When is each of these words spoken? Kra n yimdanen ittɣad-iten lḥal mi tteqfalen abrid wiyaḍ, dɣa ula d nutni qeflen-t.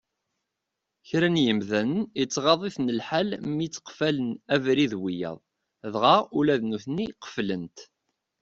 Kra 1.07 1.27
n 1.33 1.41
yimdanen 1.43 2.03
ittɣad-iten 2.23 2.93
lḥal 2.99 3.29
mi 3.55 3.67
tteqfalen 3.69 4.29
abrid 4.55 4.93
wiyaḍ, 5.01 5.37
dɣa 5.93 6.17
ula 6.37 6.55
d 6.61 6.61
nutni 6.65 7.07
qeflen-t. 7.23 7.77